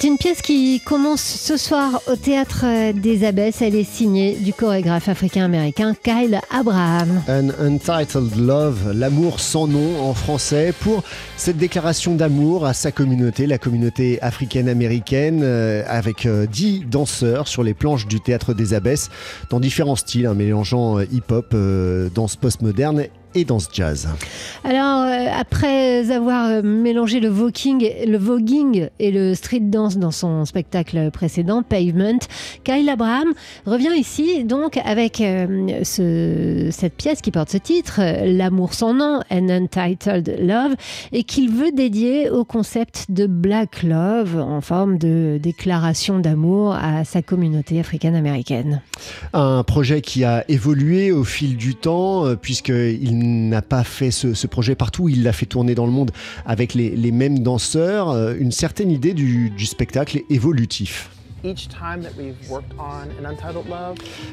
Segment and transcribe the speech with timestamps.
[0.00, 3.62] C'est une pièce qui commence ce soir au théâtre des Abbesses.
[3.62, 7.20] Elle est signée du chorégraphe africain-américain Kyle Abraham.
[7.28, 11.02] An Untitled Love, l'amour sans nom en français, pour
[11.36, 17.64] cette déclaration d'amour à sa communauté, la communauté africaine-américaine, euh, avec euh, dix danseurs sur
[17.64, 19.10] les planches du théâtre des Abbesses,
[19.50, 21.56] dans différents styles, hein, mélangeant euh, hip-hop,
[22.14, 24.08] danse postmoderne et danse jazz.
[24.64, 25.06] Alors,
[25.38, 31.62] après avoir mélangé le voguing, le voguing et le street dance dans son spectacle précédent,
[31.62, 32.18] Pavement,
[32.64, 33.32] Kyle Abraham
[33.66, 39.48] revient ici donc avec ce, cette pièce qui porte ce titre, L'amour sans nom, An
[39.48, 40.74] Untitled Love,
[41.12, 47.04] et qu'il veut dédier au concept de Black Love en forme de déclaration d'amour à
[47.04, 48.82] sa communauté africaine-américaine.
[49.32, 52.36] Un projet qui a évolué au fil du temps, euh,
[53.18, 56.10] n'a pas fait ce, projet partout, il l'a fait tourner dans le monde
[56.46, 61.10] avec les, mêmes danseurs, euh, une certaine idée du spectacle évolutif.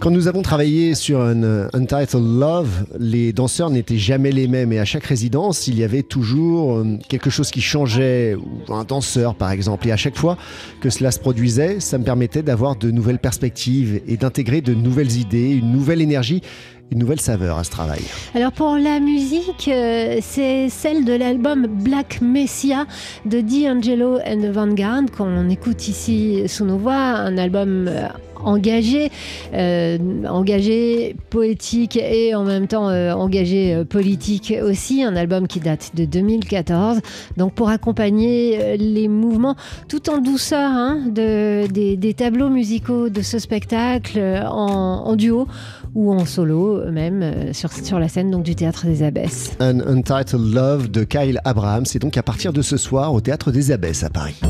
[0.00, 4.72] Quand nous avons travaillé sur un euh, Untitled Love, les danseurs n'étaient jamais les mêmes
[4.72, 8.82] et à chaque résidence, il y avait toujours euh, quelque chose qui changeait, ou un
[8.82, 9.86] danseur par exemple.
[9.86, 10.36] Et à chaque fois
[10.80, 15.16] que cela se produisait, ça me permettait d'avoir de nouvelles perspectives et d'intégrer de nouvelles
[15.16, 16.42] idées, une nouvelle énergie
[16.90, 18.02] une nouvelle saveur à ce travail.
[18.34, 22.86] Alors pour la musique, euh, c'est celle de l'album Black Messiah
[23.24, 28.08] de D'Angelo and the Vanguard qu'on écoute ici sous nos voix, un album euh,
[28.44, 29.10] engagé,
[29.54, 36.04] euh, engagé poétique et en même temps engagé politique aussi, un album qui date de
[36.04, 37.00] 2014.
[37.36, 39.56] Donc pour accompagner les mouvements
[39.88, 45.46] tout en douceur hein, de, des, tableaux musicaux de ce spectacle en, en duo
[45.94, 49.52] ou en solo même euh, sur, sur la scène donc, du Théâtre des Abbesses.
[49.60, 53.50] An Untitled Love de Kyle Abraham, c'est donc à partir de ce soir au Théâtre
[53.50, 54.40] des Abbesses à Paris.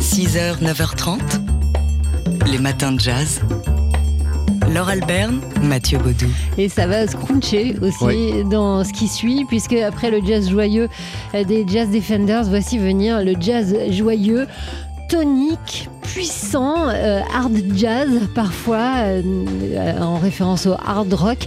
[0.00, 1.18] 6h, 9h30,
[2.56, 3.42] les matins de jazz.
[4.72, 6.26] Laure Alberne, Mathieu Baudou.
[6.56, 10.88] Et ça va se cruncher aussi dans ce qui suit, puisque après le jazz joyeux
[11.34, 14.46] des Jazz Defenders, voici venir le jazz joyeux
[15.08, 19.22] tonique, puissant, euh, hard jazz parfois, euh,
[20.00, 21.38] en référence au hard rock,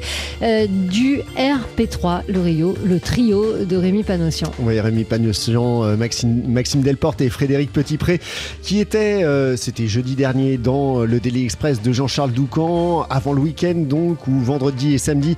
[0.41, 4.51] euh, du RP3, le, Rio, le trio de Rémi Panossian.
[4.59, 8.21] Oui, Rémi Panossian, Maxime, Delporte et Frédéric Petitpré,
[8.61, 9.23] qui étaient,
[9.57, 14.39] c'était jeudi dernier, dans le Daily Express de Jean-Charles Doucan, avant le week-end donc, ou
[14.39, 15.35] vendredi et samedi.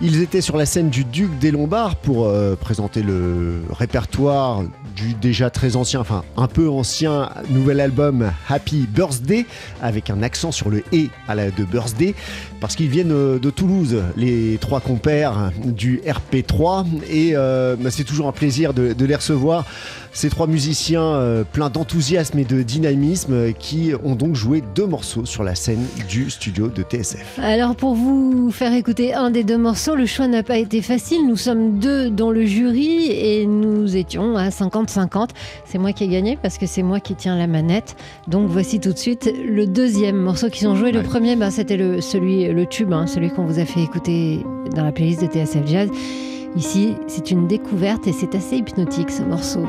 [0.00, 4.62] Ils étaient sur la scène du Duc des Lombards pour présenter le répertoire
[4.98, 9.46] du déjà très ancien, enfin un peu ancien nouvel album Happy Birthday,
[9.80, 12.14] avec un accent sur le et à la de birthday,
[12.60, 18.04] parce qu'ils viennent euh, de Toulouse, les trois compères du RP3, et euh, bah, c'est
[18.04, 19.64] toujours un plaisir de, les recevoir.
[20.12, 25.24] Ces trois musiciens euh, pleins d'enthousiasme et de dynamisme qui ont donc joué deux morceaux
[25.24, 27.38] sur la scène du studio de TSF.
[27.40, 31.26] Alors pour vous faire écouter un des deux morceaux, le choix n'a pas été facile.
[31.28, 34.50] Nous sommes deux dans le jury et nous étions à
[34.88, 35.30] 50-50.
[35.64, 37.96] C'est moi qui ai gagné parce que c'est moi qui tiens la manette.
[38.26, 40.92] Donc voici tout de suite le deuxième morceau qu'ils ont joué.
[40.92, 44.44] Le premier, bah, c'était le, celui, le tube, hein, celui qu'on vous a fait écouter
[44.74, 45.90] dans la playlist de TSF Jazz.
[46.56, 49.64] Ici, c'est une découverte et c'est assez hypnotique ce morceau.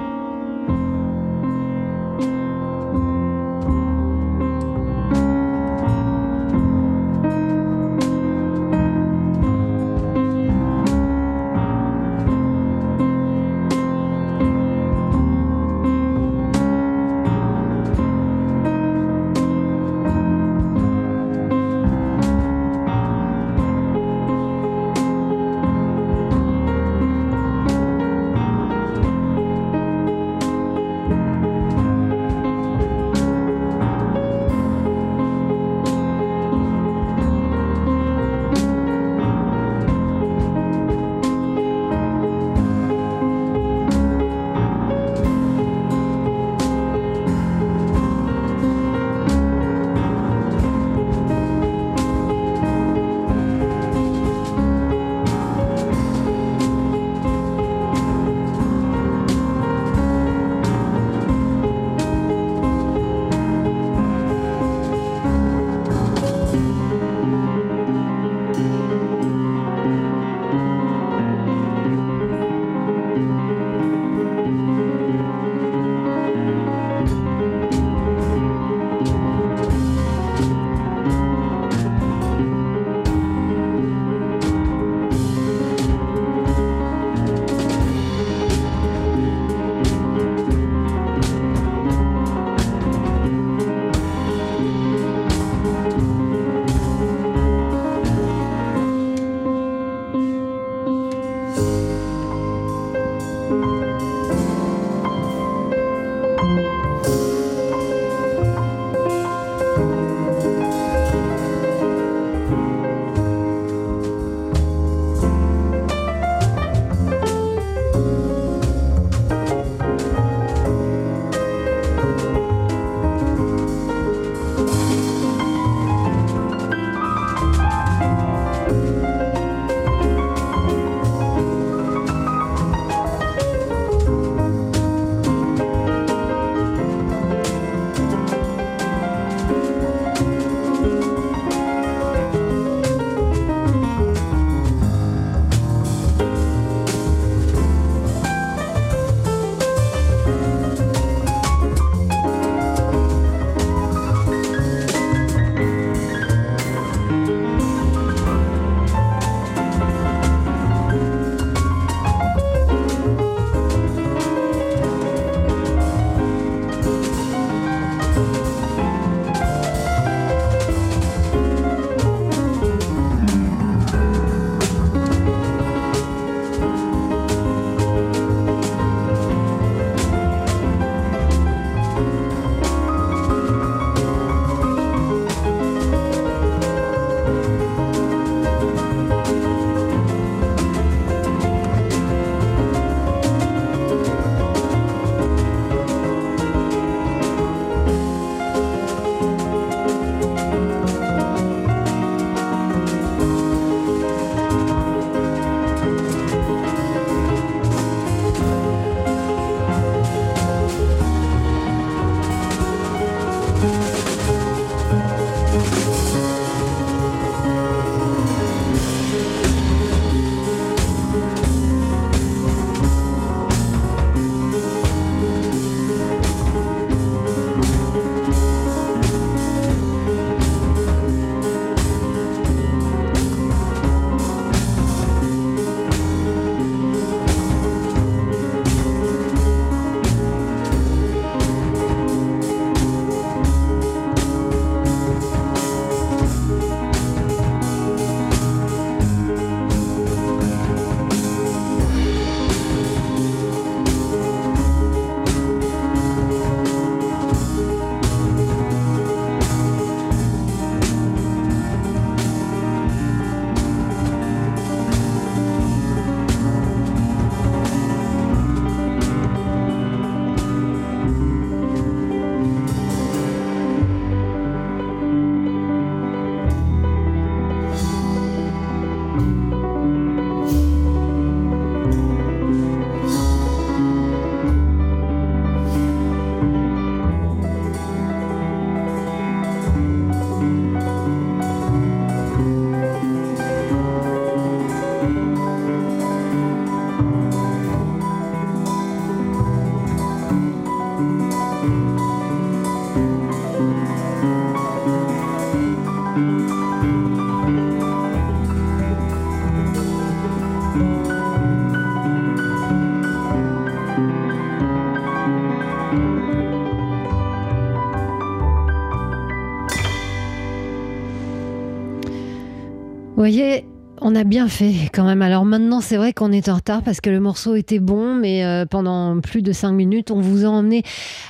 [324.10, 325.22] On a bien fait quand même.
[325.22, 328.44] Alors maintenant, c'est vrai qu'on est en retard parce que le morceau était bon, mais
[328.44, 330.82] euh, pendant plus de 5 minutes, on vous a emmené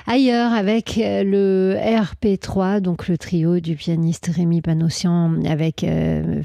[0.08, 6.42] ailleurs avec euh, le RP3, donc le trio du pianiste Rémi Panossian avec euh,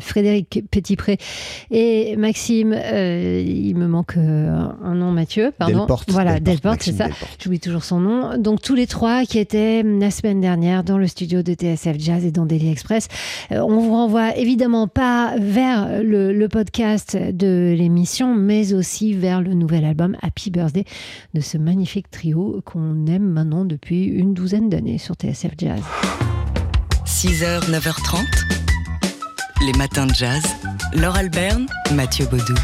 [0.00, 1.18] Frédéric Petitpré
[1.70, 2.72] et Maxime.
[2.72, 5.80] il me manque un nom, Mathieu, pardon.
[5.80, 7.08] Delporte, voilà, Delporte, c'est ça.
[7.42, 8.38] J'oublie toujours son nom.
[8.38, 12.24] Donc tous les trois qui étaient la semaine dernière dans le studio de TSF Jazz
[12.24, 13.08] et dans Daily Express.
[13.50, 19.84] on vous renvoie évidemment pas vers le, podcast de l'émission, mais aussi vers le nouvel
[19.84, 20.84] album Happy Birthday
[21.34, 25.80] de ce magnifique trio qu'on aime maintenant depuis une douzaine d'années sur TSF Jazz.
[27.06, 28.24] 6h, 9h30,
[29.66, 30.42] les matins de jazz.
[30.94, 32.54] Laure Alberne, Mathieu Baudou.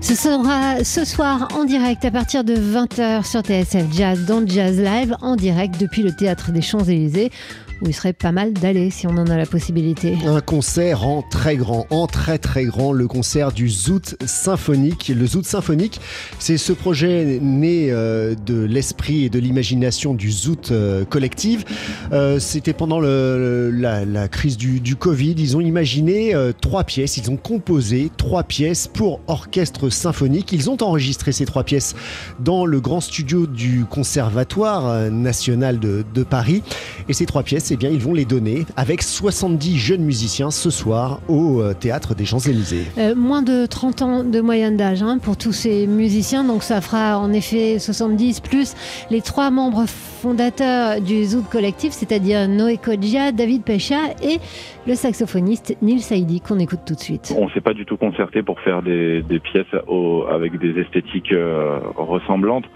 [0.00, 4.80] Ce sera ce soir en direct à partir de 20h sur TSF Jazz dans Jazz
[4.80, 7.30] Live, en direct depuis le théâtre des Champs-Élysées
[7.82, 10.16] où il serait pas mal d'aller si on en a la possibilité.
[10.26, 15.12] Un concert en très grand, en très très grand, le concert du Zoot Symphonique.
[15.14, 16.00] Le Zoot Symphonique,
[16.38, 21.64] c'est ce projet né euh, de l'esprit et de l'imagination du Zoot euh, collective.
[22.12, 25.34] Euh, c'était pendant la, crise du, Covid.
[25.38, 30.52] Ils ont imaginé trois pièces, ils ont composé trois pièces pour orchestre symphonique.
[30.52, 31.94] Ils ont enregistré ces trois pièces
[32.38, 36.62] dans le grand studio du Conservatoire national de Paris.
[37.08, 40.70] Et ces trois pièces, eh bien, ils vont les donner avec 70 jeunes musiciens ce
[40.70, 42.84] soir au euh, théâtre des Champs-Élysées.
[42.98, 46.80] Euh, moins de 30 ans de moyenne d'âge hein, pour tous ces musiciens, donc ça
[46.80, 48.74] fera en effet 70 plus
[49.10, 54.38] les trois membres fondateurs du Zouk Collectif, c'est-à-dire Noé Kodja, David Pecha et
[54.86, 57.34] le saxophoniste Neil Saidi qu'on écoute tout de suite.
[57.36, 59.66] On ne s'est pas du tout concerté pour faire des, pièces
[60.30, 62.66] avec des esthétiques euh, ressemblantes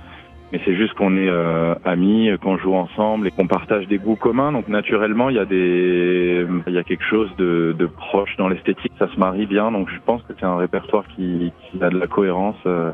[0.52, 4.16] mais c'est juste qu'on est euh, amis, qu'on joue ensemble et qu'on partage des goûts
[4.16, 4.52] communs.
[4.52, 8.48] Donc naturellement, il y a des, il y a quelque chose de, de proche dans
[8.48, 8.92] l'esthétique.
[8.98, 9.72] Ça se marie bien.
[9.72, 12.56] Donc je pense que c'est un répertoire qui, qui, a de la cohérence.
[12.66, 12.92] Euh,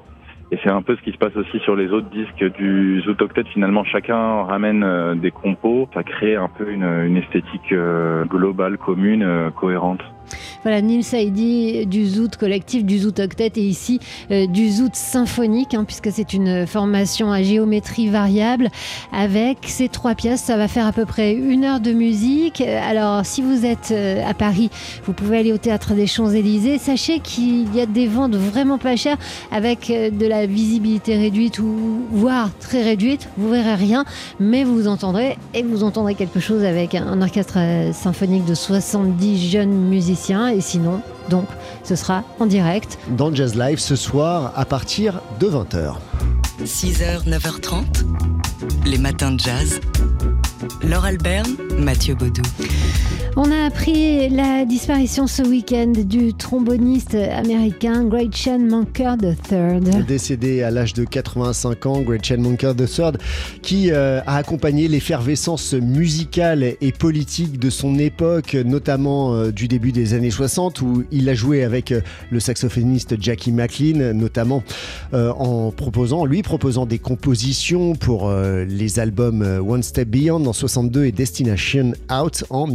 [0.53, 3.21] et c'est un peu ce qui se passe aussi sur les autres disques du Zoot
[3.23, 3.45] Octet.
[3.53, 5.89] Finalement, chacun ramène euh, des compos.
[5.95, 7.75] Ça crée un peu une, une esthétique
[8.29, 10.01] globale, commune, cohérente.
[10.63, 13.99] Voilà, Neil Saidi du Zoot collectif, du Zoot Octet et ici
[14.31, 18.69] euh, du Zoot symphonique, hein, puisque c'est une formation à géométrie variable
[19.13, 20.43] avec ces trois pièces.
[20.43, 22.61] Ça va faire à peu près une heure de musique.
[22.61, 24.71] Alors, si vous êtes euh, à Paris,
[25.05, 26.79] vous pouvez aller au théâtre des Champs-Élysées.
[26.79, 29.19] Sachez qu'il y a des ventes vraiment pas chères
[29.51, 33.29] avec euh, de la visibilité réduite ou voire très réduite.
[33.39, 34.05] Vous verrez rien,
[34.39, 37.59] mais vous entendrez et vous entendrez quelque chose avec un orchestre
[37.93, 41.47] symphonique de 70 jeunes musiciens et sinon, donc,
[41.83, 42.99] ce sera en direct.
[43.17, 45.95] Dans Jazz Live ce soir à partir de 20h.
[46.65, 47.85] 6h, 9h30,
[48.85, 49.81] les matins de jazz.
[50.83, 52.43] Laure Alberne, Mathieu Baudou.
[53.37, 60.05] On a appris la disparition ce week-end du tromboniste américain Gretchen Manker III.
[60.05, 63.13] Décédé à l'âge de 85 ans, Gretchen Manker III,
[63.63, 69.93] qui euh, a accompagné l'effervescence musicale et politique de son époque, notamment euh, du début
[69.93, 74.65] des années 60, où il a joué avec euh, le saxophoniste Jackie McLean, notamment
[75.13, 75.73] en
[76.27, 82.45] lui proposant des compositions pour les albums One Step Beyond en 62 et Destination Out
[82.51, 82.67] en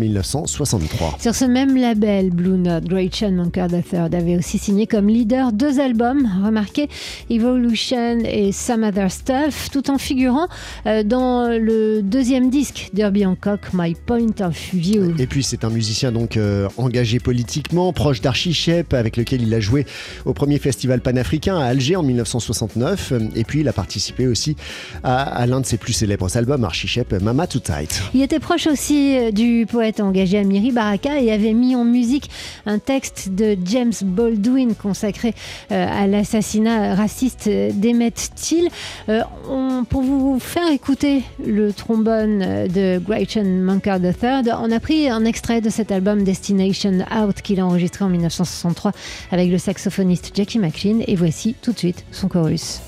[0.46, 1.18] 1963.
[1.20, 5.80] Sur ce même label, Blue Note, Gretchen Manker III avait aussi signé comme leader deux
[5.80, 6.88] albums, remarquez
[7.30, 10.48] Evolution et Some Other Stuff, tout en figurant
[10.86, 15.16] euh, dans le deuxième disque d'Herbie Hancock, My Point of View.
[15.18, 19.54] Et puis c'est un musicien donc euh, engagé politiquement, proche d'Archie Shep, avec lequel il
[19.54, 19.86] a joué
[20.26, 23.14] au premier festival panafricain à Alger en 1969.
[23.36, 24.56] Et puis il a participé aussi
[25.04, 28.02] à, l'un de ses plus célèbres albums, Archie Shep, Mama Too Tight.
[28.14, 32.30] Il était proche aussi euh, du poète engagé Amiri Baraka et avait mis en musique
[32.66, 35.34] un texte de James Baldwin consacré
[35.72, 38.70] euh, à l'assassinat raciste d'Emmett Till.
[39.10, 39.22] Euh,
[39.90, 45.62] pour vous faire écouter le trombone de Gretchen Manker III, on a pris un extrait
[45.62, 48.92] de cet album Destination Out qu'il a enregistré en 1963
[49.32, 52.82] avec le saxophoniste Jackie McLean et voici tout de suite son chorus.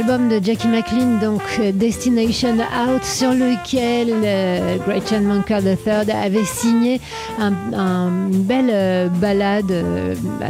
[0.00, 1.42] Album de Jackie McLean, donc
[1.74, 7.00] Destination Out, sur lequel euh, Gretchen Manker III avait signé
[7.38, 9.70] un, un- une belle euh, ballade.
[9.70, 10.46] euh, bah,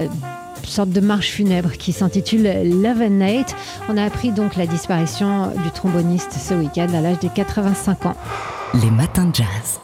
[0.62, 3.56] sorte de marche funèbre qui s'intitule Love and Hate.
[3.88, 8.14] On a appris donc la disparition du tromboniste ce week-end à l'âge de 85 ans.
[8.74, 9.80] Les matins de jazz.